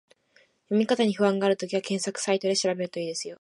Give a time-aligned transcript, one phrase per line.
[0.69, 3.29] 読み方に不安があるときは、検索サイトで調べると良いですよ